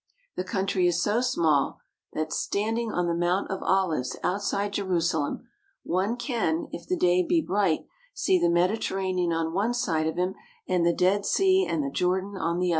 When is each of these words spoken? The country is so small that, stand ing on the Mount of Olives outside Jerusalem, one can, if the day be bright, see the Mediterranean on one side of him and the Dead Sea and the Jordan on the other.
The 0.35 0.43
country 0.43 0.87
is 0.87 0.99
so 0.99 1.21
small 1.21 1.79
that, 2.13 2.33
stand 2.33 2.79
ing 2.79 2.91
on 2.91 3.05
the 3.05 3.13
Mount 3.13 3.51
of 3.51 3.61
Olives 3.61 4.17
outside 4.23 4.73
Jerusalem, 4.73 5.47
one 5.83 6.17
can, 6.17 6.67
if 6.71 6.87
the 6.87 6.97
day 6.97 7.21
be 7.21 7.39
bright, 7.39 7.85
see 8.11 8.39
the 8.39 8.49
Mediterranean 8.49 9.31
on 9.31 9.53
one 9.53 9.75
side 9.75 10.07
of 10.07 10.17
him 10.17 10.33
and 10.67 10.83
the 10.83 10.91
Dead 10.91 11.23
Sea 11.27 11.67
and 11.69 11.83
the 11.83 11.91
Jordan 11.91 12.35
on 12.35 12.57
the 12.57 12.69
other. 12.69 12.69